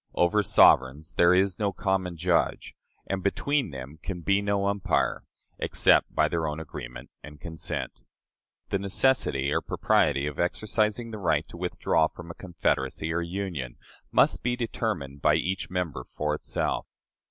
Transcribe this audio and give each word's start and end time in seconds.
Over 0.15 0.41
sovereigns 0.41 1.13
there 1.13 1.31
is 1.31 1.59
no 1.59 1.71
common 1.71 2.17
judge, 2.17 2.73
and 3.05 3.21
between 3.21 3.69
them 3.69 3.99
can 4.01 4.21
be 4.21 4.41
no 4.41 4.65
umpire, 4.65 5.25
except 5.59 6.15
by 6.15 6.27
their 6.27 6.47
own 6.47 6.59
agreement 6.59 7.11
and 7.21 7.39
consent. 7.39 8.01
The 8.69 8.79
necessity 8.79 9.53
or 9.53 9.61
propriety 9.61 10.25
of 10.25 10.39
exercising 10.39 11.11
the 11.11 11.19
right 11.19 11.47
to 11.49 11.55
withdraw 11.57 12.07
from 12.07 12.31
a 12.31 12.33
confederacy 12.33 13.13
or 13.13 13.21
union 13.21 13.77
must 14.11 14.41
be 14.41 14.55
determined 14.55 15.21
by 15.21 15.35
each 15.35 15.69
member 15.69 16.03
for 16.03 16.33
itself. 16.33 16.87